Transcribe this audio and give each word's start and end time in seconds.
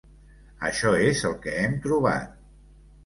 Això 0.69 0.93
és 1.09 1.21
el 1.31 1.37
que 1.45 1.53
hem 1.65 1.77
trobat. 1.85 2.33